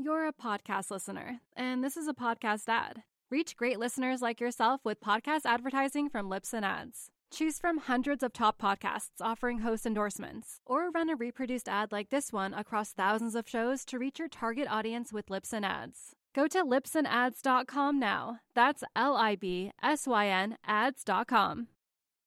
[0.00, 3.02] You're a podcast listener, and this is a podcast ad.
[3.32, 7.10] Reach great listeners like yourself with podcast advertising from Libsyn Ads.
[7.32, 12.10] Choose from hundreds of top podcasts offering host endorsements, or run a reproduced ad like
[12.10, 16.14] this one across thousands of shows to reach your target audience with Libsyn Ads.
[16.32, 18.38] Go to libsynads.com now.
[18.54, 21.66] That's L I B S Y N ads.com.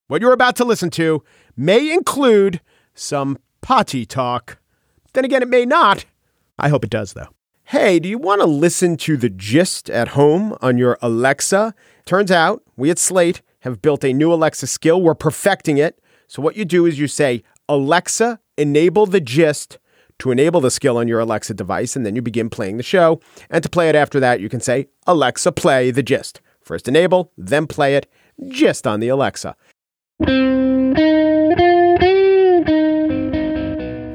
[0.10, 1.24] What you're about to listen to
[1.56, 2.60] may include
[2.94, 4.58] some potty talk.
[5.14, 6.04] Then again, it may not.
[6.60, 7.30] I hope it does, though.
[7.72, 11.74] Hey, do you want to listen to the gist at home on your Alexa?
[12.06, 15.02] Turns out we at Slate have built a new Alexa skill.
[15.02, 15.98] We're perfecting it.
[16.28, 19.80] So, what you do is you say, Alexa, enable the gist
[20.20, 23.22] to enable the skill on your Alexa device, and then you begin playing the show.
[23.50, 26.42] And to play it after that, you can say, Alexa, play the gist.
[26.60, 28.12] First enable, then play it
[28.50, 29.56] just on the Alexa.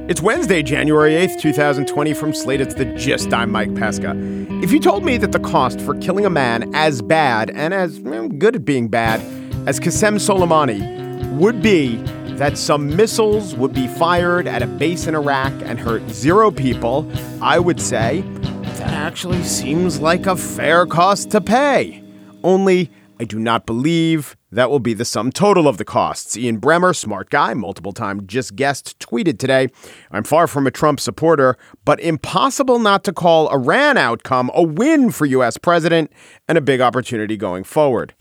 [0.09, 2.15] It's Wednesday, January 8th, 2020.
[2.15, 3.35] From Slate, it's The Gist.
[3.35, 4.15] I'm Mike Pesca.
[4.63, 7.99] If you told me that the cost for killing a man as bad and as
[7.99, 9.21] good at being bad
[9.67, 11.97] as Qasem Soleimani would be
[12.37, 17.11] that some missiles would be fired at a base in Iraq and hurt zero people,
[17.43, 18.21] I would say
[18.63, 22.01] that actually seems like a fair cost to pay.
[22.45, 26.37] Only I do not believe that will be the sum total of the costs.
[26.37, 29.69] Ian Bremmer, smart guy, multiple time just guest, tweeted today
[30.11, 35.11] I'm far from a Trump supporter, but impossible not to call Iran outcome a win
[35.11, 35.57] for U.S.
[35.57, 36.13] president
[36.47, 38.15] and a big opportunity going forward.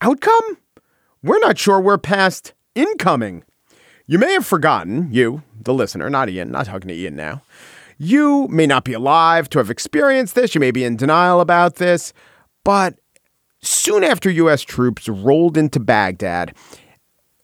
[0.00, 0.58] Outcome?
[1.22, 3.44] We're not sure we're past incoming.
[4.06, 7.42] You may have forgotten, you, the listener, not Ian, not talking to Ian now.
[7.98, 10.54] You may not be alive to have experienced this.
[10.54, 12.14] You may be in denial about this.
[12.64, 12.98] But
[13.62, 14.62] soon after U.S.
[14.62, 16.54] troops rolled into Baghdad,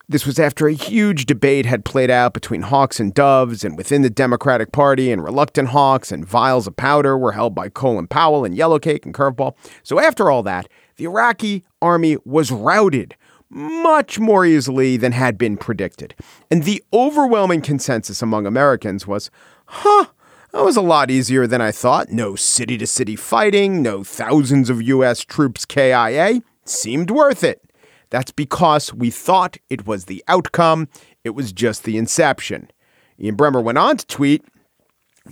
[0.08, 4.02] this was after a huge debate had played out between hawks and doves and within
[4.02, 8.44] the Democratic Party, and reluctant hawks and vials of powder were held by Colin Powell
[8.44, 9.56] and Yellowcake and Curveball.
[9.82, 13.16] So, after all that, the Iraqi army was routed
[13.48, 16.14] much more easily than had been predicted.
[16.50, 19.30] And the overwhelming consensus among Americans was,
[19.66, 20.06] huh,
[20.52, 22.10] that was a lot easier than I thought.
[22.10, 25.24] No city to city fighting, no thousands of U.S.
[25.24, 26.42] troops KIA.
[26.64, 27.62] Seemed worth it.
[28.10, 30.88] That's because we thought it was the outcome,
[31.24, 32.70] it was just the inception.
[33.18, 34.44] Ian Bremmer went on to tweet,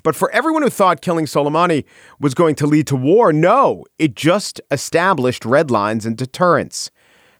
[0.02, 1.84] but for everyone who thought killing Soleimani
[2.18, 6.90] was going to lead to war, no, it just established red lines and deterrence.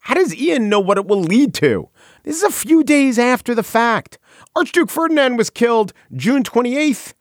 [0.01, 1.89] How does Ian know what it will lead to?
[2.23, 4.19] This is a few days after the fact.
[4.55, 7.15] Archduke Ferdinand was killed June 28th.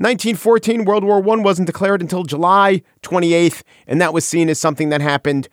[0.00, 4.88] 1914, World War I wasn't declared until July 28th, and that was seen as something
[4.88, 5.46] that happened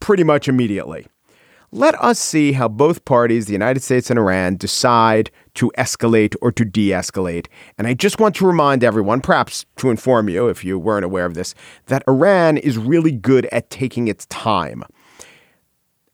[0.00, 1.06] pretty much immediately.
[1.70, 6.50] Let us see how both parties, the United States and Iran, decide to escalate or
[6.50, 7.46] to de escalate.
[7.78, 11.24] And I just want to remind everyone, perhaps to inform you if you weren't aware
[11.24, 11.54] of this,
[11.86, 14.82] that Iran is really good at taking its time.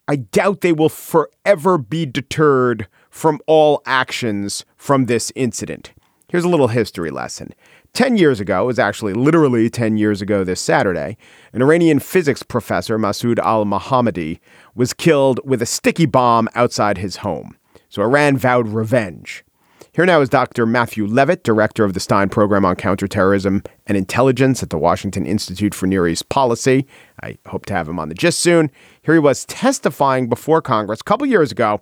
[0.06, 5.94] I doubt they will forever be deterred from all actions from this incident.
[6.28, 7.54] Here's a little history lesson.
[7.98, 11.16] 10 years ago, it was actually literally 10 years ago this Saturday,
[11.52, 14.38] an Iranian physics professor, Masoud Alimohammadi,
[14.76, 17.58] was killed with a sticky bomb outside his home.
[17.88, 19.44] So Iran vowed revenge.
[19.90, 20.64] Here now is Dr.
[20.64, 25.74] Matthew Levitt, director of the Stein Program on Counterterrorism and Intelligence at the Washington Institute
[25.74, 26.86] for Near East Policy.
[27.24, 28.70] I hope to have him on the gist soon.
[29.02, 31.80] Here he was testifying before Congress a couple years ago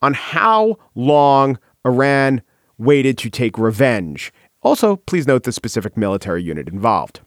[0.00, 2.40] on how long Iran
[2.78, 4.32] waited to take revenge
[4.66, 7.20] also, please note the specific military unit involved.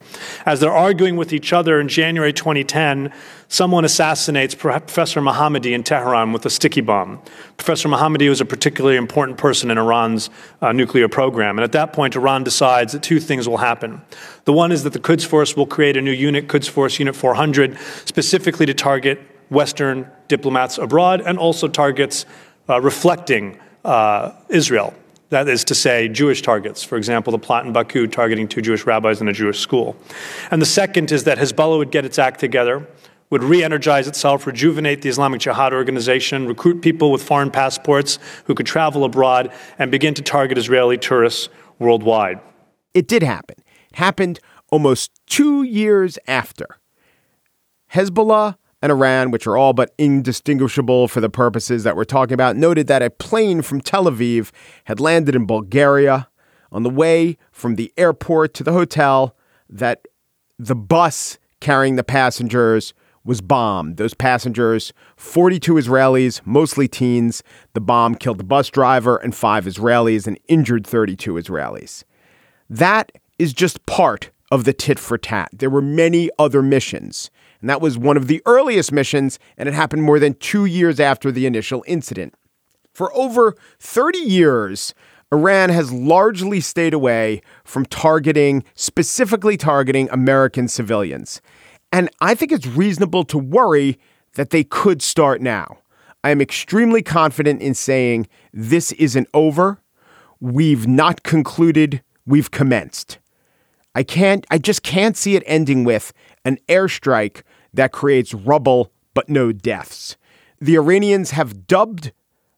[0.45, 3.13] As they're arguing with each other in January 2010,
[3.47, 7.21] someone assassinates Professor Mohammadi in Tehran with a sticky bomb.
[7.55, 10.29] Professor Mohammadi was a particularly important person in Iran's
[10.61, 11.57] uh, nuclear program.
[11.57, 14.01] And at that point, Iran decides that two things will happen.
[14.43, 17.15] The one is that the Quds Force will create a new unit, Quds Force Unit
[17.15, 22.25] 400, specifically to target Western diplomats abroad and also targets
[22.67, 24.93] uh, reflecting uh, Israel.
[25.29, 28.85] That is to say, Jewish targets, for example, the plot in Baku targeting two Jewish
[28.85, 29.95] rabbis in a Jewish school.
[30.49, 32.87] And the second is that Hezbollah would get its act together,
[33.29, 38.55] would re energize itself, rejuvenate the Islamic Jihad organization, recruit people with foreign passports who
[38.55, 42.39] could travel abroad, and begin to target Israeli tourists worldwide.
[42.95, 43.57] It did happen.
[43.91, 44.39] It happened
[44.71, 46.79] almost two years after.
[47.93, 52.55] Hezbollah and Iran, which are all but indistinguishable for the purposes that we're talking about,
[52.55, 54.51] noted that a plane from Tel Aviv
[54.85, 56.29] had landed in Bulgaria
[56.71, 59.35] on the way from the airport to the hotel,
[59.69, 60.07] that
[60.57, 62.93] the bus carrying the passengers
[63.25, 63.97] was bombed.
[63.97, 67.43] Those passengers, 42 Israelis, mostly teens.
[67.73, 72.03] The bomb killed the bus driver and five Israelis and injured 32 Israelis.
[72.69, 75.49] That is just part of the tit for tat.
[75.53, 77.29] There were many other missions.
[77.61, 80.99] And that was one of the earliest missions, and it happened more than two years
[80.99, 82.33] after the initial incident.
[82.93, 84.93] For over 30 years,
[85.31, 91.41] Iran has largely stayed away from targeting, specifically targeting American civilians.
[91.91, 93.99] And I think it's reasonable to worry
[94.33, 95.79] that they could start now.
[96.23, 99.81] I am extremely confident in saying this isn't over.
[100.39, 103.19] We've not concluded, we've commenced.
[103.95, 106.13] I can't, I just can't see it ending with
[106.45, 107.41] an airstrike
[107.73, 110.17] that creates rubble but no deaths.
[110.59, 112.11] The Iranians have dubbed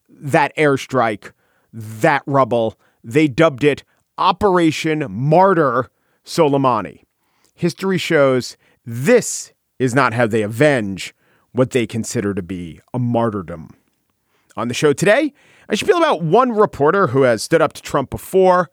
[0.10, 1.32] that airstrike
[1.74, 2.80] that rubble.
[3.04, 3.84] They dubbed it
[4.18, 5.90] Operation Martyr
[6.26, 7.04] Soleimani.
[7.56, 11.16] History shows this is not how they avenge
[11.54, 13.76] what they consider to be a martyrdom.
[14.56, 15.34] On the show today,
[15.70, 18.70] I spiel about one reporter who has stood up to Trump before.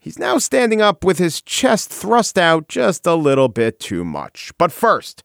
[0.00, 4.52] He's now standing up with his chest thrust out just a little bit too much.
[4.58, 5.22] But first,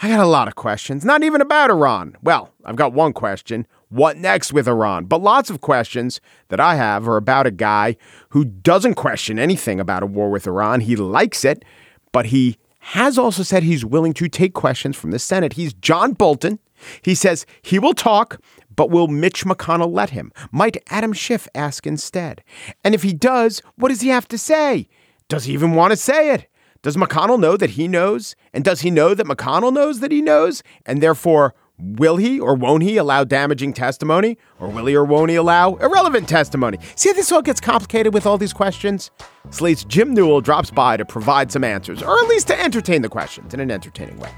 [0.00, 2.16] I got a lot of questions, not even about Iran.
[2.22, 5.06] Well, I've got one question what next with Iran?
[5.06, 7.96] But lots of questions that I have are about a guy
[8.30, 10.80] who doesn't question anything about a war with Iran.
[10.80, 11.64] He likes it,
[12.12, 15.54] but he has also said he's willing to take questions from the Senate.
[15.54, 16.58] He's John Bolton.
[17.02, 18.40] He says he will talk,
[18.74, 20.32] but will Mitch McConnell let him?
[20.52, 22.44] Might Adam Schiff ask instead?
[22.84, 24.88] And if he does, what does he have to say?
[25.28, 26.46] Does he even want to say it?
[26.82, 28.36] Does McConnell know that he knows?
[28.52, 30.62] And does he know that McConnell knows that he knows?
[30.86, 34.36] And therefore, Will he or won't he allow damaging testimony?
[34.58, 36.78] Or will he or won't he allow irrelevant testimony?
[36.96, 39.12] See how this all gets complicated with all these questions?
[39.50, 43.08] Slate's Jim Newell drops by to provide some answers, or at least to entertain the
[43.08, 44.30] questions in an entertaining way.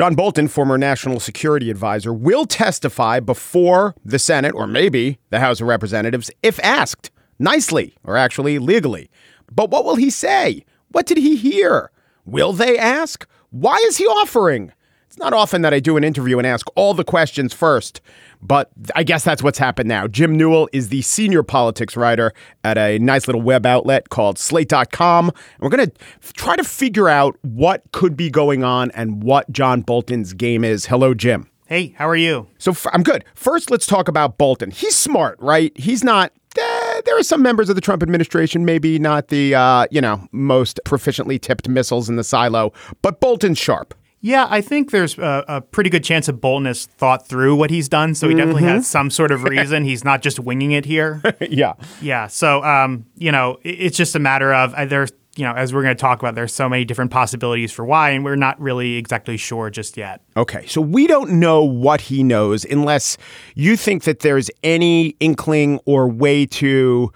[0.00, 5.60] John Bolton, former national security advisor, will testify before the Senate or maybe the House
[5.60, 9.10] of Representatives if asked nicely or actually legally.
[9.52, 10.64] But what will he say?
[10.88, 11.90] What did he hear?
[12.24, 13.28] Will they ask?
[13.50, 14.72] Why is he offering?
[15.10, 18.00] It's not often that I do an interview and ask all the questions first,
[18.40, 20.06] but I guess that's what's happened now.
[20.06, 25.30] Jim Newell is the senior politics writer at a nice little web outlet called slate.com.
[25.30, 29.50] And we're going to try to figure out what could be going on and what
[29.50, 30.86] John Bolton's game is.
[30.86, 31.50] Hello, Jim.
[31.66, 32.46] Hey, how are you?
[32.58, 33.24] So i I'm good.
[33.34, 34.70] First, let's talk about Bolton.
[34.70, 35.76] He's smart, right?
[35.76, 39.86] He's not eh, there are some members of the Trump administration, maybe not the uh,
[39.90, 42.72] you know most proficiently tipped missiles in the silo,
[43.02, 43.92] but Bolton's sharp.
[44.22, 47.70] Yeah, I think there's a, a, pretty good chance that Bolton has thought through what
[47.70, 48.38] he's done, so he mm-hmm.
[48.38, 49.84] definitely has some sort of reason.
[49.84, 51.22] he's not just winging it here.
[51.40, 51.72] yeah,
[52.02, 52.26] yeah.
[52.26, 55.72] So, um, you know, it, it's just a matter of uh, there's you know, as
[55.72, 58.60] we're going to talk about, there's so many different possibilities for why, and we're not
[58.60, 60.20] really exactly sure just yet.
[60.36, 60.66] Okay.
[60.66, 63.16] So we don't know what he knows unless
[63.54, 67.12] you think that there's any inkling or way to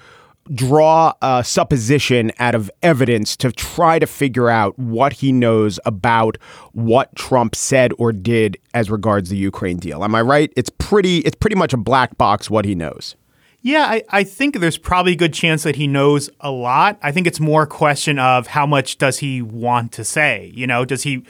[0.53, 6.37] draw a supposition out of evidence to try to figure out what he knows about
[6.73, 10.05] what Trump said or did as regards the Ukraine deal.
[10.05, 10.53] Am I right?
[10.57, 13.17] It's pretty it's pretty much a black box what he knows.
[13.63, 16.99] Yeah, I, I think there's probably a good chance that he knows a lot.
[17.03, 20.53] I think it's more a question of how much does he want to say?
[20.55, 21.25] You know, does he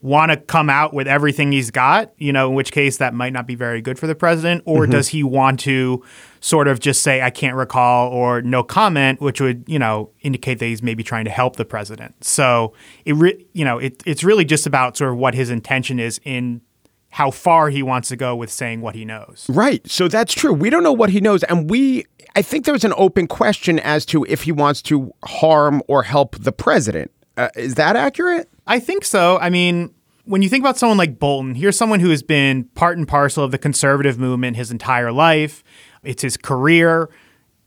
[0.00, 2.12] want to come out with everything he's got?
[2.16, 4.62] You know, in which case that might not be very good for the president.
[4.66, 4.92] Or mm-hmm.
[4.92, 6.04] does he want to
[6.44, 10.58] sort of just say, I can't recall or no comment, which would, you know, indicate
[10.58, 12.22] that he's maybe trying to help the president.
[12.22, 12.74] So
[13.06, 16.20] it, re- you know, it, it's really just about sort of what his intention is
[16.22, 16.60] in
[17.08, 19.46] how far he wants to go with saying what he knows.
[19.48, 19.88] Right.
[19.90, 20.52] So that's true.
[20.52, 21.44] We don't know what he knows.
[21.44, 22.04] And we,
[22.36, 26.36] I think there's an open question as to if he wants to harm or help
[26.36, 27.10] the president.
[27.38, 28.50] Uh, is that accurate?
[28.66, 29.38] I think so.
[29.38, 29.94] I mean,
[30.26, 33.44] when you think about someone like Bolton, here's someone who has been part and parcel
[33.44, 35.64] of the conservative movement his entire life.
[36.04, 37.10] It's his career.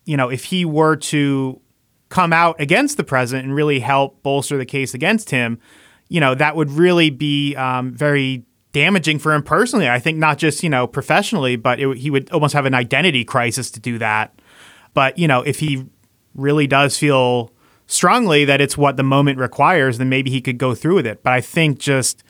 [0.05, 1.59] You know, if he were to
[2.09, 5.59] come out against the president and really help bolster the case against him,
[6.09, 9.89] you know, that would really be um, very damaging for him personally.
[9.89, 13.25] I think not just you know professionally, but it, he would almost have an identity
[13.25, 14.39] crisis to do that.
[14.93, 15.85] But you know, if he
[16.35, 17.51] really does feel
[17.87, 21.23] strongly that it's what the moment requires, then maybe he could go through with it.
[21.23, 22.23] But I think just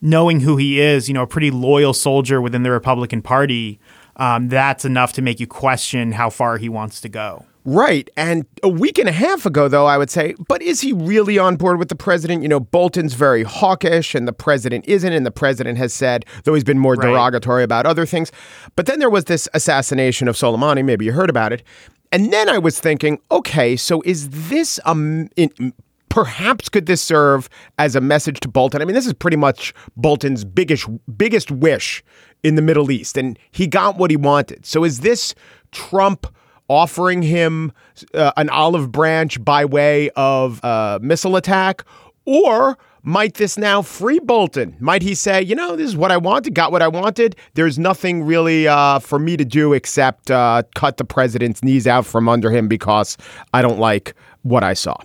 [0.00, 3.80] knowing who he is, you know, a pretty loyal soldier within the Republican Party,
[4.18, 7.44] um, that's enough to make you question how far he wants to go.
[7.64, 8.08] Right.
[8.16, 11.38] And a week and a half ago, though, I would say, but is he really
[11.38, 12.42] on board with the president?
[12.42, 15.12] You know, Bolton's very hawkish and the president isn't.
[15.12, 17.06] And the president has said, though he's been more right.
[17.06, 18.32] derogatory about other things.
[18.74, 20.82] But then there was this assassination of Soleimani.
[20.82, 21.62] Maybe you heard about it.
[22.10, 25.74] And then I was thinking, okay, so is this um, in,
[26.08, 28.80] perhaps could this serve as a message to Bolton?
[28.80, 32.02] I mean, this is pretty much Bolton's biggest biggest wish
[32.42, 34.64] in the Middle East, and he got what he wanted.
[34.66, 35.34] So is this
[35.72, 36.26] Trump?
[36.68, 37.72] offering him
[38.14, 41.84] uh, an olive branch by way of a missile attack?
[42.26, 44.76] Or might this now free Bolton?
[44.80, 47.36] Might he say, you know, this is what I wanted, got what I wanted?
[47.54, 52.04] There's nothing really uh, for me to do except uh, cut the president's knees out
[52.04, 53.16] from under him because
[53.54, 54.96] I don't like what I saw.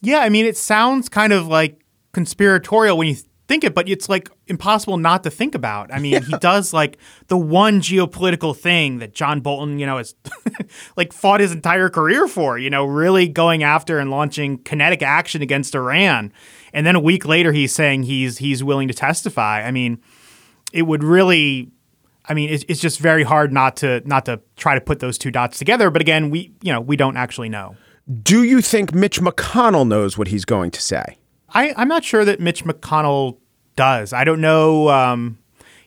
[0.00, 1.78] Yeah, I mean, it sounds kind of like
[2.12, 3.16] conspiratorial when you
[3.52, 5.92] think it, but it's like impossible not to think about.
[5.92, 6.20] I mean, yeah.
[6.20, 10.14] he does like the one geopolitical thing that John Bolton, you know, has
[10.96, 15.42] like fought his entire career for, you know, really going after and launching kinetic action
[15.42, 16.32] against Iran.
[16.72, 19.62] And then a week later he's saying he's he's willing to testify.
[19.62, 20.00] I mean,
[20.72, 21.70] it would really
[22.24, 25.18] I mean, it's, it's just very hard not to not to try to put those
[25.18, 25.90] two dots together.
[25.90, 27.76] But again, we you know we don't actually know.
[28.22, 31.18] Do you think Mitch McConnell knows what he's going to say?
[31.54, 33.38] I, I'm not sure that Mitch McConnell
[33.76, 34.12] does.
[34.12, 34.88] I don't know.
[34.88, 35.38] Um,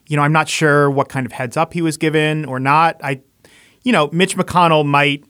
[0.08, 3.00] you know, I'm not sure what kind of heads up he was given or not.
[3.04, 3.22] I,
[3.84, 5.24] you know, Mitch McConnell might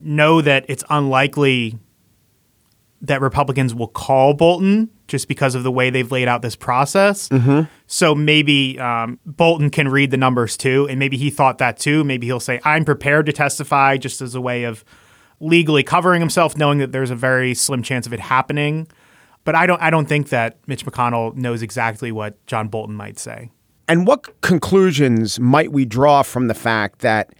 [0.00, 1.78] know that it's unlikely
[3.02, 7.28] that Republicans will call Bolton just because of the way they've laid out this process.
[7.28, 7.62] Mm-hmm.
[7.86, 12.04] So maybe um, Bolton can read the numbers too, and maybe he thought that too.
[12.04, 14.84] Maybe he'll say, "I'm prepared to testify," just as a way of
[15.38, 18.88] legally covering himself, knowing that there's a very slim chance of it happening.
[19.46, 23.18] But I don't I don't think that Mitch McConnell knows exactly what John Bolton might
[23.18, 23.50] say.
[23.88, 27.32] And what conclusions might we draw from the fact that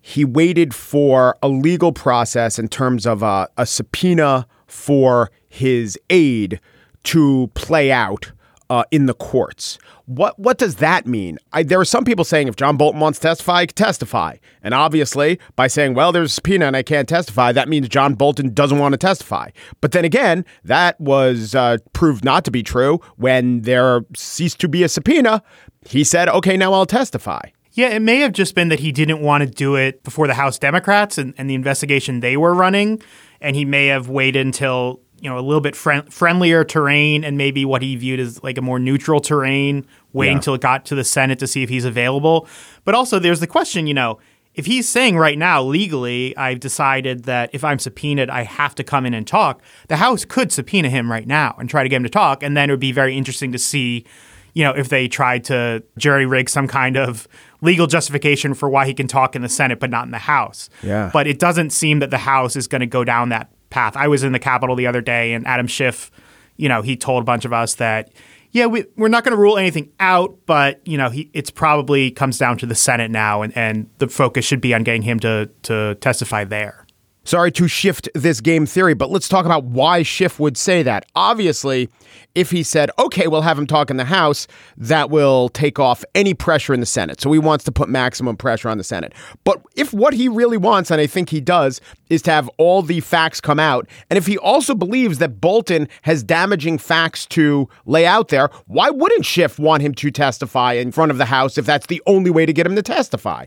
[0.00, 6.60] he waited for a legal process in terms of a, a subpoena for his aide
[7.02, 8.30] to play out
[8.70, 9.78] uh, in the courts.
[10.06, 11.38] What what does that mean?
[11.52, 14.36] I, there are some people saying if John Bolton wants to testify, he can testify.
[14.62, 18.14] And obviously, by saying, well, there's a subpoena and I can't testify, that means John
[18.14, 19.50] Bolton doesn't want to testify.
[19.80, 24.68] But then again, that was uh, proved not to be true when there ceased to
[24.68, 25.42] be a subpoena.
[25.86, 27.40] He said, okay, now I'll testify.
[27.72, 30.34] Yeah, it may have just been that he didn't want to do it before the
[30.34, 33.02] House Democrats and, and the investigation they were running.
[33.40, 37.38] And he may have waited until you know a little bit friend- friendlier terrain and
[37.38, 40.56] maybe what he viewed as like a more neutral terrain waiting until yeah.
[40.56, 42.46] it got to the senate to see if he's available.
[42.84, 44.18] But also there's the question you know
[44.54, 48.84] if he's saying right now legally i've decided that if i'm subpoenaed i have to
[48.84, 51.96] come in and talk the house could subpoena him right now and try to get
[51.96, 52.42] him to talk.
[52.42, 54.04] And then it would be very interesting to see
[54.52, 57.26] you know if they tried to jury rig some kind of
[57.62, 60.68] legal justification for why he can talk in the senate but not in the house.
[60.82, 61.10] Yeah.
[61.12, 63.96] But it doesn't seem that the house is going to go down that path.
[63.96, 66.10] I was in the Capitol the other day, and Adam Schiff,
[66.56, 68.12] you know, he told a bunch of us that,
[68.52, 72.12] yeah, we, we're not going to rule anything out, but you know, he it's probably
[72.12, 75.18] comes down to the Senate now, and, and the focus should be on getting him
[75.20, 76.83] to to testify there.
[77.26, 81.06] Sorry to shift this game theory, but let's talk about why Schiff would say that.
[81.14, 81.88] Obviously,
[82.34, 86.04] if he said, okay, we'll have him talk in the House, that will take off
[86.14, 87.22] any pressure in the Senate.
[87.22, 89.14] So he wants to put maximum pressure on the Senate.
[89.44, 92.82] But if what he really wants, and I think he does, is to have all
[92.82, 97.68] the facts come out, and if he also believes that Bolton has damaging facts to
[97.86, 101.56] lay out there, why wouldn't Schiff want him to testify in front of the House
[101.56, 103.46] if that's the only way to get him to testify?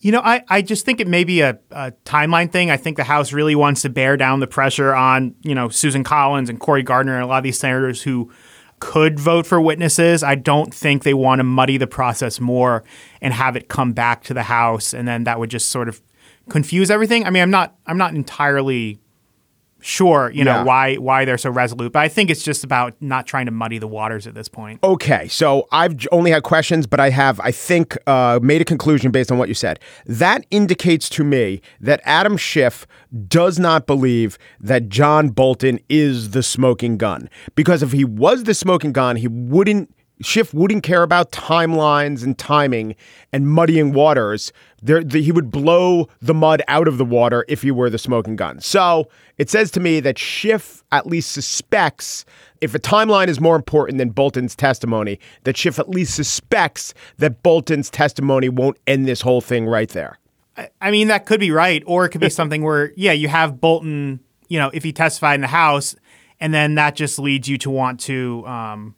[0.00, 2.70] You know, I, I just think it may be a, a, timeline thing.
[2.70, 6.04] I think the House really wants to bear down the pressure on, you know, Susan
[6.04, 8.32] Collins and Cory Gardner and a lot of these senators who
[8.78, 10.22] could vote for witnesses.
[10.22, 12.82] I don't think they want to muddy the process more
[13.20, 16.00] and have it come back to the House and then that would just sort of
[16.48, 17.26] confuse everything.
[17.26, 19.00] I mean, I'm not I'm not entirely
[19.82, 20.64] sure, you know, yeah.
[20.64, 21.92] why why they're so resolute.
[21.92, 24.80] But I think it's just about not trying to muddy the waters at this point.
[24.82, 29.10] Okay, so I've only had questions, but I have, I think, uh, made a conclusion
[29.10, 29.80] based on what you said.
[30.06, 32.86] That indicates to me that Adam Schiff
[33.28, 37.28] does not believe that John Bolton is the smoking gun.
[37.54, 42.36] Because if he was the smoking gun, he wouldn't Schiff wouldn't care about timelines and
[42.36, 42.94] timing
[43.32, 44.52] and muddying waters.
[44.82, 47.98] There, the, he would blow the mud out of the water if he were the
[47.98, 48.60] smoking gun.
[48.60, 49.08] So
[49.38, 52.24] it says to me that Schiff at least suspects,
[52.60, 57.42] if a timeline is more important than Bolton's testimony, that Schiff at least suspects that
[57.42, 60.18] Bolton's testimony won't end this whole thing right there.
[60.80, 61.82] I mean, that could be right.
[61.86, 65.36] Or it could be something where, yeah, you have Bolton, you know, if he testified
[65.36, 65.94] in the House,
[66.40, 68.94] and then that just leads you to want to, um,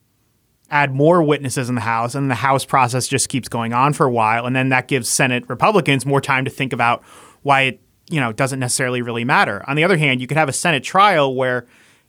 [0.72, 4.06] add more witnesses in the House, and the House process just keeps going on for
[4.06, 7.04] a while, and then that gives Senate Republicans more time to think about
[7.42, 9.62] why it you know doesn't necessarily really matter.
[9.68, 11.66] On the other hand, you could have a Senate trial where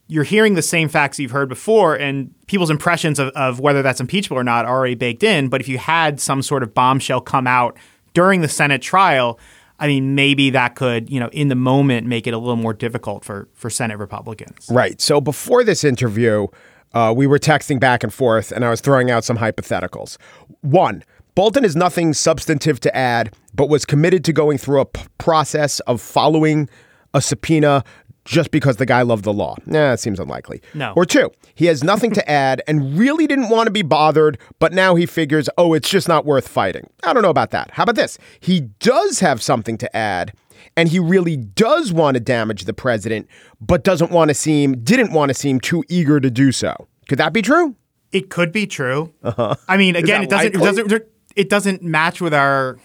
[0.07, 3.99] you're hearing the same facts you've heard before, and people's impressions of, of whether that's
[3.99, 5.49] impeachable or not are already baked in.
[5.49, 7.77] But if you had some sort of bombshell come out
[8.13, 9.39] during the Senate trial,
[9.79, 12.73] I mean, maybe that could, you know, in the moment make it a little more
[12.73, 14.67] difficult for for Senate Republicans.
[14.69, 15.01] Right.
[15.01, 16.47] So before this interview,
[16.93, 20.17] uh, we were texting back and forth, and I was throwing out some hypotheticals.
[20.61, 21.03] One,
[21.35, 25.79] Bolton has nothing substantive to add, but was committed to going through a p- process
[25.81, 26.69] of following
[27.13, 27.83] a subpoena
[28.25, 29.55] just because the guy loved the law.
[29.65, 30.61] Nah, that seems unlikely.
[30.73, 30.93] No.
[30.95, 34.71] Or two, he has nothing to add and really didn't want to be bothered, but
[34.73, 36.89] now he figures, oh, it's just not worth fighting.
[37.03, 37.71] I don't know about that.
[37.71, 38.17] How about this?
[38.39, 40.33] He does have something to add.
[40.75, 43.27] And he really does want to damage the president,
[43.61, 46.87] but doesn't want to seem, didn't want to seem too eager to do so.
[47.07, 47.75] Could that be true?
[48.11, 49.11] It could be true.
[49.23, 49.55] Uh-huh.
[49.67, 51.03] I mean, again, it doesn't, it doesn't
[51.35, 52.77] it doesn't match with our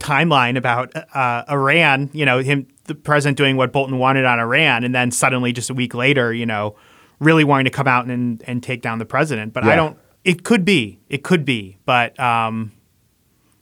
[0.00, 2.10] timeline about uh, Iran.
[2.12, 5.70] You know, him the president doing what Bolton wanted on Iran, and then suddenly just
[5.70, 6.74] a week later, you know,
[7.20, 9.52] really wanting to come out and and take down the president.
[9.52, 9.70] But yeah.
[9.70, 9.96] I don't.
[10.24, 10.98] It could be.
[11.08, 11.78] It could be.
[11.86, 12.72] But um,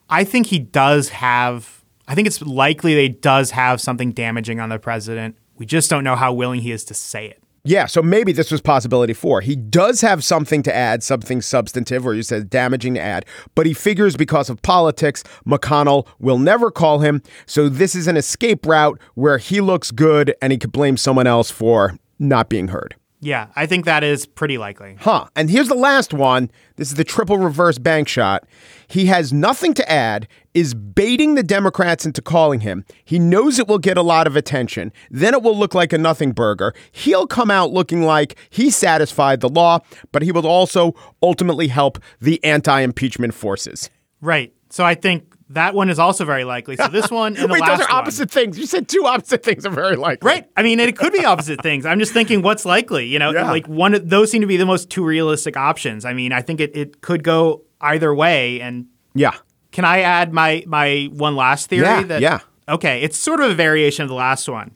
[0.08, 1.77] I think he does have.
[2.08, 5.36] I think it's likely he does have something damaging on the president.
[5.56, 7.42] We just don't know how willing he is to say it.
[7.64, 9.42] Yeah, so maybe this was possibility four.
[9.42, 13.66] He does have something to add, something substantive, or you said damaging to add, but
[13.66, 17.22] he figures because of politics, McConnell will never call him.
[17.44, 21.26] So this is an escape route where he looks good and he could blame someone
[21.26, 22.94] else for not being heard.
[23.20, 24.96] Yeah, I think that is pretty likely.
[25.00, 25.26] Huh.
[25.34, 26.50] And here's the last one.
[26.76, 28.44] This is the triple reverse bank shot.
[28.86, 32.84] He has nothing to add, is baiting the Democrats into calling him.
[33.04, 34.92] He knows it will get a lot of attention.
[35.10, 36.72] Then it will look like a nothing burger.
[36.92, 39.80] He'll come out looking like he satisfied the law,
[40.12, 43.90] but he will also ultimately help the anti impeachment forces.
[44.20, 44.52] Right.
[44.70, 46.76] So I think that one is also very likely.
[46.76, 48.44] So this one and the Wait, last those are opposite one.
[48.44, 48.58] things.
[48.58, 50.26] You said two opposite things are very likely.
[50.26, 50.46] Right.
[50.56, 51.86] I mean, it could be opposite things.
[51.86, 53.06] I'm just thinking what's likely.
[53.06, 53.50] You know, Yeah.
[53.50, 56.04] like one of those seem to be the most two realistic options.
[56.04, 58.60] I mean, I think it, it could go either way.
[58.60, 59.34] And Yeah.
[59.72, 61.84] can I add my my one last theory?
[61.86, 62.40] Yeah, that, yeah.
[62.68, 64.72] Okay, it's sort of a variation of the last one,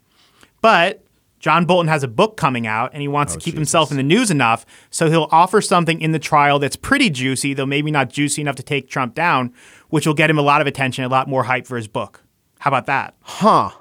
[0.61, 0.99] but.
[1.39, 3.97] John Bolton has a book coming out and he wants to oh, keep himself in
[3.97, 7.91] the news enough, so he'll offer something in the trial that's pretty juicy, though maybe
[7.91, 9.53] not juicy enough to take Trump down,
[9.93, 12.23] which will get him a lot of attention, a lot more hype for his book.
[12.61, 13.15] How about that?
[13.21, 13.73] Huh.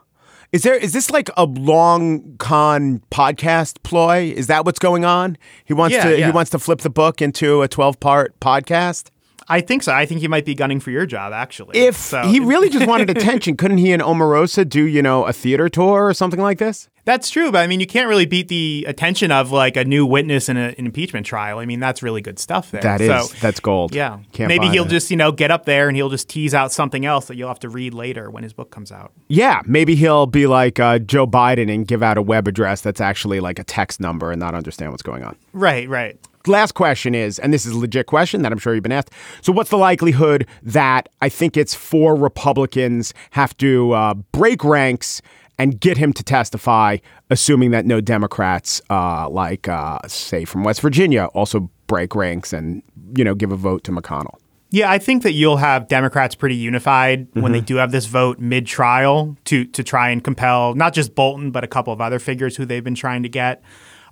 [0.52, 4.34] Is there is this like a long con podcast ploy?
[4.36, 5.38] Is that what's going on?
[5.64, 6.26] He wants Yeah, to yeah.
[6.26, 9.10] he wants to flip the book into a 12-part podcast?
[9.52, 9.92] I think so.
[9.94, 11.78] I think he might be gunning for your job, actually.
[11.78, 15.34] If So- he really just wanted attention, couldn't he and Omarosa do, you know, a
[15.34, 16.88] theater tour or something like this?
[17.04, 20.06] That's true, but I mean, you can't really beat the attention of like a new
[20.06, 21.58] witness in a, an impeachment trial.
[21.58, 22.80] I mean, that's really good stuff there.
[22.82, 23.96] That is So, that's gold.
[23.96, 24.20] yeah.
[24.34, 24.92] Can't Maybe he'll that.
[24.92, 27.48] just you know get up there and he'll just tease out something else that you'll
[27.48, 29.14] have to read later when his book comes out.
[29.30, 33.02] Yeah, maybe he'll be like uh, Joe Biden and give out a web address that's
[33.02, 35.36] actually like a text number and not understand what's going on.
[35.54, 36.20] Right, right.
[36.48, 39.12] Last question is, and this is a legit question that I'm sure you've been asked.
[39.42, 45.22] So, what's the likelihood that I think it's four Republicans have to uh, break ranks
[45.58, 46.98] and get him to testify,
[47.30, 52.82] assuming that no Democrats, uh, like uh, say from West Virginia, also break ranks and
[53.16, 54.36] you know give a vote to McConnell?
[54.74, 57.54] Yeah, I think that you'll have Democrats pretty unified when Mm-hmm.
[57.54, 61.52] they do have this vote mid trial to to try and compel not just Bolton
[61.52, 63.62] but a couple of other figures who they've been trying to get.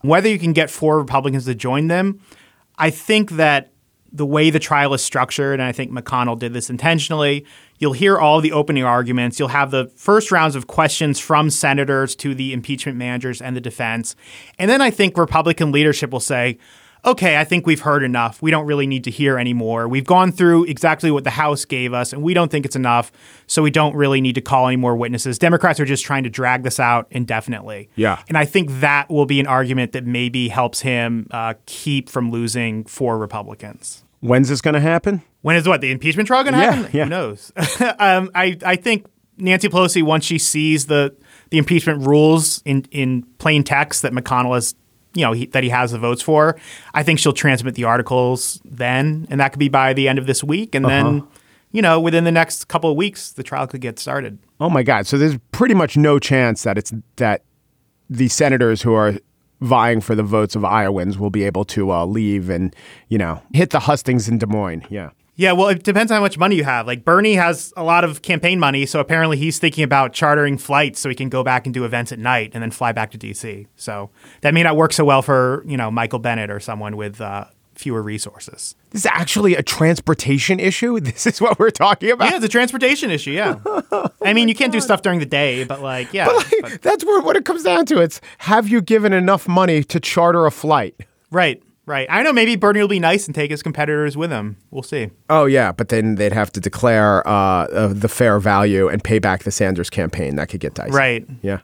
[0.01, 2.21] Whether you can get four Republicans to join them,
[2.77, 3.71] I think that
[4.11, 7.45] the way the trial is structured, and I think McConnell did this intentionally,
[7.77, 9.39] you'll hear all the opening arguments.
[9.39, 13.61] You'll have the first rounds of questions from senators to the impeachment managers and the
[13.61, 14.15] defense.
[14.57, 16.57] And then I think Republican leadership will say,
[17.05, 18.41] okay, I think we've heard enough.
[18.41, 19.87] We don't really need to hear anymore.
[19.87, 23.11] We've gone through exactly what the House gave us, and we don't think it's enough.
[23.47, 25.39] So we don't really need to call any more witnesses.
[25.39, 27.89] Democrats are just trying to drag this out indefinitely.
[27.95, 28.21] Yeah.
[28.27, 32.31] And I think that will be an argument that maybe helps him uh, keep from
[32.31, 34.03] losing four Republicans.
[34.21, 35.21] When's this going to happen?
[35.41, 36.91] When is what the impeachment trial going to Yeah, happen?
[36.93, 37.03] yeah.
[37.05, 37.51] Who knows?
[37.99, 39.05] um, I I think
[39.37, 41.15] Nancy Pelosi once she sees the
[41.49, 44.75] the impeachment rules in in plain text that McConnell has.
[45.15, 46.55] You know he, that he has the votes for.
[46.93, 50.27] I think she'll transmit the articles then, and that could be by the end of
[50.27, 50.75] this week.
[50.75, 51.03] And Uh-huh.
[51.03, 51.27] then,
[51.71, 54.37] you know, within the next couple of weeks, the trial could get started.
[54.59, 55.07] Oh my God!
[55.07, 57.43] So there's pretty much no chance that it's that
[58.09, 59.13] the senators who are
[59.61, 62.75] vying for the votes of Iowans will be able to uh, leave and
[63.07, 64.83] you know hit the hustings in Des Moines.
[64.89, 65.09] Yeah.
[65.39, 66.85] Yeah, well, it depends on how much money you have.
[66.85, 70.99] Like Bernie has a lot of campaign money, so apparently he's thinking about chartering flights
[70.99, 73.17] so he can go back and do events at night and then fly back to
[73.17, 73.65] DC.
[73.77, 74.09] So
[74.41, 77.45] that may not work so well for you know Michael Bennet or someone with uh,
[77.73, 78.75] fewer resources.
[78.89, 80.99] This is actually a transportation issue.
[81.09, 82.29] This is what we're talking about.
[82.31, 83.31] Yeah, it's a transportation issue.
[83.31, 83.59] Yeah,
[84.21, 86.27] I mean you can't do stuff during the day, but like yeah,
[86.61, 88.01] but- That's where what it comes down to.
[88.01, 90.95] It's have you given enough money to charter a flight?
[91.31, 92.07] right, right.
[92.09, 94.57] I know maybe Bernie will be nice and take his competitors with him.
[94.71, 95.09] We'll see.
[95.29, 99.19] Oh yeah, but then they'd have to declare uh, uh, the fair value and pay
[99.19, 100.35] back the Sanders campaign.
[100.37, 100.91] That could get dicey.
[100.91, 101.27] Right.
[101.41, 101.59] Yeah.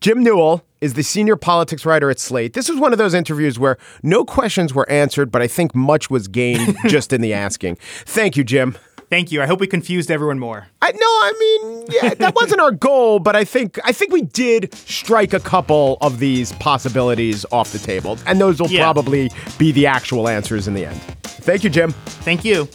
[0.00, 2.52] Jim Newell is the senior politics writer at Slate.
[2.52, 6.10] This is one of those interviews where no questions were answered, but I think much
[6.10, 7.76] was gained just in the asking.
[8.04, 8.76] Thank you, Jim.
[9.14, 9.40] Thank you.
[9.40, 10.66] I hope we confused everyone more.
[10.82, 14.22] I no, I mean, yeah, that wasn't our goal, but I think I think we
[14.22, 18.82] did strike a couple of these possibilities off the table, and those will Yeah.
[18.82, 21.00] probably be the actual answers in the end.
[21.22, 21.92] Thank you, Jim.
[22.26, 22.66] Thank you.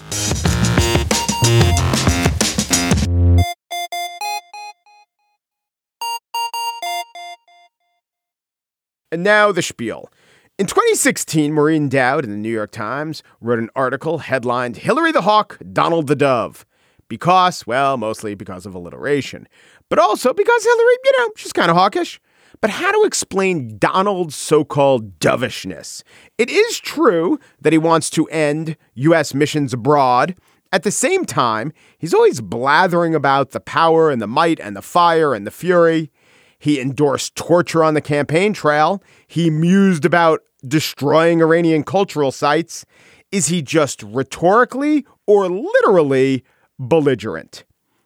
[9.11, 10.11] And now the spiel.
[10.59, 15.21] In 2016, Maureen Dowd in the New York Times wrote an article headlined Hillary the
[15.21, 16.65] Hawk, Donald the Dove.
[17.07, 19.47] Because, well, mostly because of alliteration,
[19.87, 22.19] but also because Hillary, you know, she's kind of hawkish.
[22.59, 26.03] But how to explain Donald's so called dovishness?
[26.37, 29.33] It is true that he wants to end U.S.
[29.33, 30.35] missions abroad.
[30.73, 34.81] At the same time, he's always blathering about the power and the might and the
[34.81, 36.11] fire and the fury.
[36.59, 39.01] He endorsed torture on the campaign trail.
[39.25, 42.85] He mused about destroying Iranian cultural sites.
[43.31, 46.43] Is he just rhetorically or literally
[46.79, 47.63] belligerent?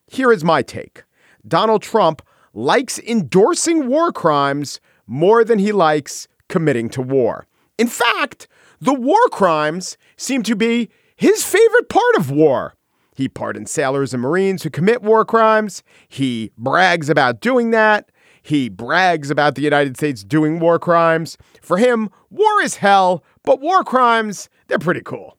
[0.07, 1.03] Here is my take
[1.47, 2.21] Donald Trump
[2.53, 7.47] likes endorsing war crimes more than he likes committing to war.
[7.77, 8.47] In fact,
[8.79, 12.75] the war crimes seem to be his favorite part of war.
[13.15, 15.83] He pardons sailors and Marines who commit war crimes.
[16.07, 18.11] He brags about doing that.
[18.43, 21.37] He brags about the United States doing war crimes.
[21.61, 25.37] For him, war is hell, but war crimes, they're pretty cool.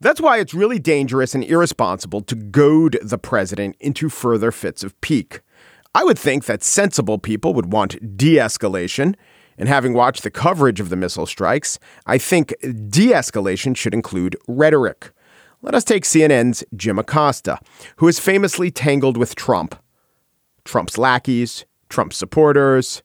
[0.00, 4.98] That's why it's really dangerous and irresponsible to goad the president into further fits of
[5.00, 5.42] pique.
[5.94, 9.14] I would think that sensible people would want de escalation.
[9.58, 14.36] And having watched the coverage of the missile strikes, I think de escalation should include
[14.46, 15.10] rhetoric.
[15.62, 17.58] Let us take CNN's Jim Acosta,
[17.96, 19.74] who is famously tangled with Trump,
[20.64, 23.02] Trump's lackeys, Trump's supporters.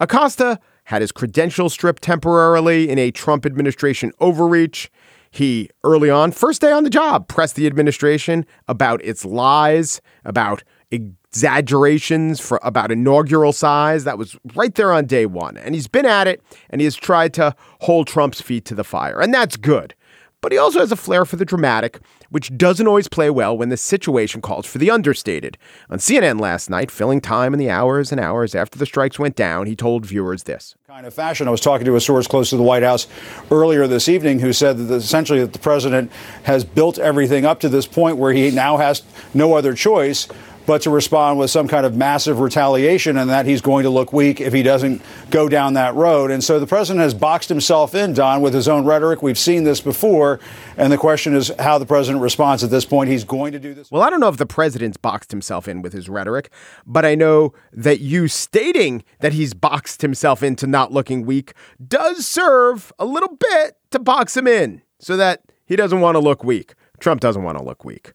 [0.00, 4.90] Acosta had his credentials stripped temporarily in a Trump administration overreach.
[5.30, 10.62] He, early on, first day on the job, pressed the administration about its lies, about
[10.90, 14.04] exaggerations for about inaugural size.
[14.04, 15.58] That was right there on day one.
[15.58, 18.84] And he's been at it and he has tried to hold Trump's feet to the
[18.84, 19.20] fire.
[19.20, 19.94] And that's good.
[20.40, 21.98] But he also has a flair for the dramatic,
[22.30, 25.58] which doesn't always play well when the situation calls for the understated.
[25.90, 29.34] On CNN last night, filling time in the hours and hours after the strikes went
[29.34, 30.76] down, he told viewers this.
[30.86, 31.48] kind of fashion.
[31.48, 33.08] I was talking to a source close to the White House
[33.50, 36.12] earlier this evening who said that essentially that the president
[36.44, 39.02] has built everything up to this point where he now has
[39.34, 40.28] no other choice
[40.68, 44.12] but to respond with some kind of massive retaliation and that he's going to look
[44.12, 45.00] weak if he doesn't
[45.30, 46.30] go down that road.
[46.30, 49.22] And so the president has boxed himself in, Don, with his own rhetoric.
[49.22, 50.40] We've seen this before.
[50.76, 53.08] And the question is how the president responds at this point.
[53.08, 53.90] He's going to do this.
[53.90, 56.50] Well, I don't know if the president's boxed himself in with his rhetoric,
[56.84, 62.26] but I know that you stating that he's boxed himself into not looking weak does
[62.26, 66.44] serve a little bit to box him in so that he doesn't want to look
[66.44, 66.74] weak.
[67.00, 68.12] Trump doesn't want to look weak.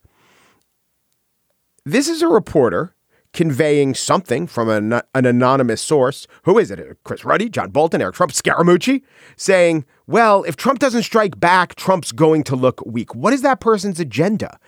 [1.86, 2.96] This is a reporter
[3.34, 6.28] conveying something from an, an anonymous source.
[6.44, 6.80] Who is it?
[7.04, 9.02] Chris Ruddy, John Bolton, Eric Trump, Scaramucci,
[9.36, 13.14] saying, well, if Trump doesn't strike back, Trump's going to look weak.
[13.14, 14.60] What is that person's agenda?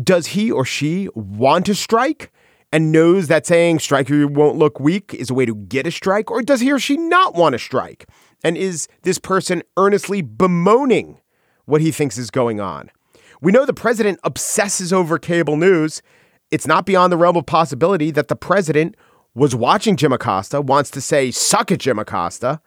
[0.00, 2.30] Does he or she want to strike
[2.70, 5.90] and knows that saying strike you won't look weak is a way to get a
[5.90, 6.30] strike?
[6.30, 8.06] Or does he or she not want to strike?
[8.44, 11.20] And is this person earnestly bemoaning
[11.64, 12.92] what he thinks is going on?
[13.40, 16.00] We know the president obsesses over cable news
[16.50, 18.96] it's not beyond the realm of possibility that the president
[19.34, 22.60] was watching Jim Acosta, wants to say, suck at Jim Acosta,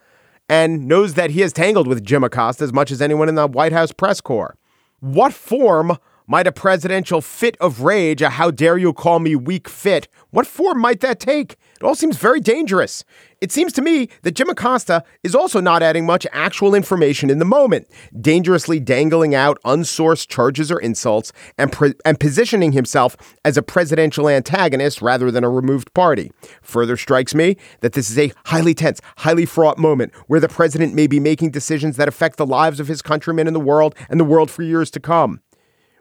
[0.47, 3.47] and knows that he has tangled with Jim Acosta as much as anyone in the
[3.47, 4.55] White House press corps.
[4.99, 9.69] What form might a presidential fit of rage, a how dare you call me weak
[9.69, 11.53] fit, what form might that take?
[11.53, 13.03] It all seems very dangerous.
[13.39, 17.39] It seems to me that Jim Acosta is also not adding much actual information in
[17.39, 17.87] the moment,
[18.19, 24.29] dangerously dangling out unsourced charges or insults and, pre- and positioning himself as a presidential
[24.29, 26.31] antagonist rather than a removed party.
[26.61, 30.95] Further strikes me that this is a highly tense, highly fraught moment where the president
[30.95, 34.19] may be making decisions that affect the lives of his countrymen in the world and
[34.19, 35.42] the world for years to come.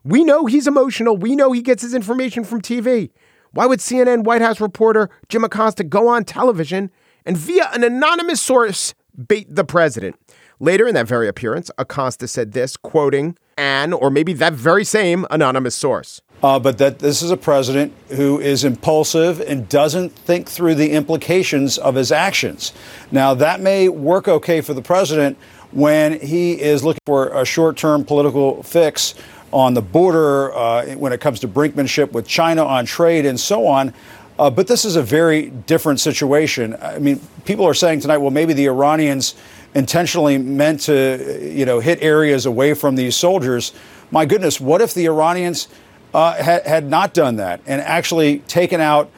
[0.05, 1.17] We know he's emotional.
[1.17, 3.11] We know he gets his information from TV.
[3.53, 6.91] Why would CNN White House reporter Jim Acosta go on television
[7.25, 8.95] and via an anonymous source
[9.29, 10.17] bait the president?
[10.59, 15.27] Later in that very appearance, Acosta said this, quoting an, or maybe that very same
[15.31, 16.21] anonymous source.
[16.43, 20.91] Uh, but that this is a president who is impulsive and doesn't think through the
[20.91, 22.73] implications of his actions.
[23.13, 25.39] Now, that may work okay for the president
[25.71, 29.15] when he is looking for a short term political fix
[29.53, 33.67] on the border, uh, when it comes to brinkmanship with China on trade and so
[33.67, 33.93] on.
[34.39, 36.77] Uh, but this is a very different situation.
[36.81, 39.35] I mean, people are saying tonight, well, maybe the Iranians
[39.75, 43.73] intentionally meant to, you know, hit areas away from these soldiers.
[44.11, 45.69] My goodness, what if the Iranians
[46.15, 49.11] uh, had, had not done that and actually taken out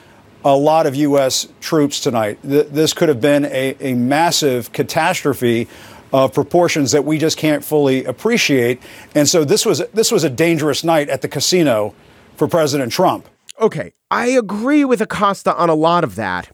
[0.44, 1.48] a lot of U.S.
[1.60, 2.38] troops tonight.
[2.42, 5.68] Th- this could have been a, a massive catastrophe
[6.14, 8.80] of proportions that we just can't fully appreciate.
[9.16, 11.92] And so this was this was a dangerous night at the casino
[12.36, 13.28] for President Trump.
[13.60, 16.50] Okay, I agree with Acosta on a lot of that.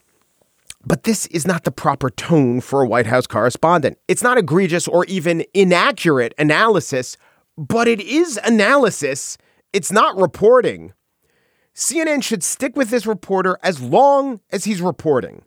[0.87, 3.99] But this is not the proper tone for a White House correspondent.
[4.09, 7.18] It's not egregious or even inaccurate analysis,
[7.59, 9.37] but it is analysis.
[9.75, 10.94] It's not reporting.
[11.75, 15.42] CNN should stick with this reporter as long as he's reporting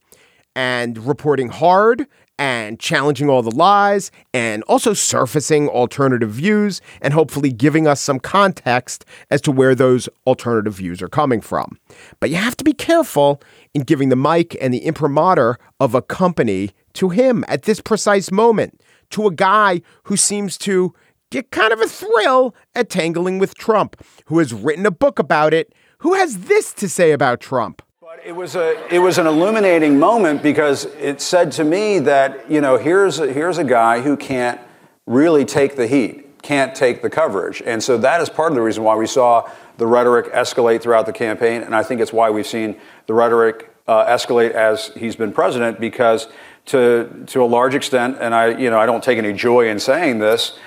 [0.56, 2.06] and reporting hard
[2.44, 8.20] and challenging all the lies and also surfacing alternative views and hopefully giving us some
[8.20, 11.80] context as to where those alternative views are coming from.
[12.20, 13.42] But you have to be careful
[13.74, 18.30] in giving the mic and the imprimatur of a company to him at this precise
[18.30, 20.94] moment, to a guy who seems to
[21.32, 25.54] get kind of a thrill at tangling with Trump, who has written a book about
[25.54, 27.82] it, who has this to say about Trump.
[28.26, 32.62] It was a it was an illuminating moment because it said to me that you
[32.62, 34.62] know here's a, here's a guy who can't
[35.06, 38.62] really take the heat, can't take the coverage, and so that is part of the
[38.62, 42.30] reason why we saw the rhetoric escalate throughout the campaign, and I think it's why
[42.30, 46.30] we've seen the rhetoric uh, escalate as he's been president because
[46.68, 49.80] to to a large extent, and I you know I don't take any joy in
[49.80, 50.58] saying this,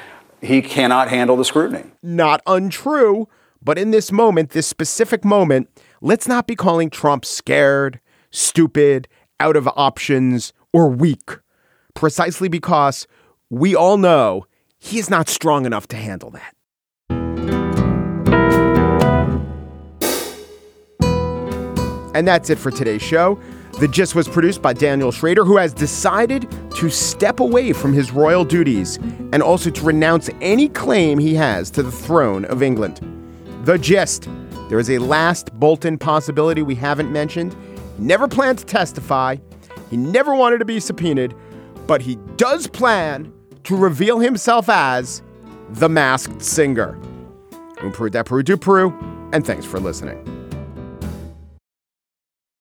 [0.43, 1.85] he cannot handle the scrutiny.
[2.03, 3.29] Not untrue,
[3.63, 5.71] but in this moment, this specific moment
[6.07, 7.99] let's not be calling Trump scared,
[8.31, 9.09] stupid,
[9.41, 11.33] out of options, or weak,
[11.95, 13.09] precisely because
[13.51, 14.47] we all know
[14.79, 16.55] he is not strong enough to handle that.
[22.15, 23.39] And that's it for today's show.
[23.81, 28.13] The Gist was produced by Daniel Schrader, who has decided to step away from his
[28.13, 28.97] royal duties
[29.33, 33.01] and also to renounce any claim he has to the throne of England.
[33.65, 34.29] The Gist
[34.69, 37.55] there is a last Bolton possibility we haven't mentioned.
[37.97, 39.37] He never planned to testify.
[39.91, 41.35] He never wanted to be subpoenaed,
[41.87, 43.33] but he does plan
[43.65, 45.23] to reveal himself as
[45.71, 46.99] the masked singer.
[47.77, 50.46] Umperu Deperu Duperu, and thanks for listening.